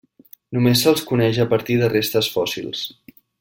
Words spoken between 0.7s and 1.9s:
se'ls coneix a partir